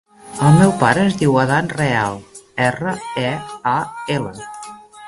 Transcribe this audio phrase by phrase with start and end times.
[0.45, 2.17] El meu pare es diu Adán Real:
[2.71, 2.95] erra,
[3.29, 3.31] e,
[3.77, 3.77] a,
[4.19, 4.35] ela.